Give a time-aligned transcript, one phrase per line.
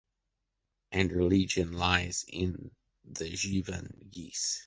[0.91, 2.71] Anderlingen lies in
[3.03, 4.59] the Zeven Geest.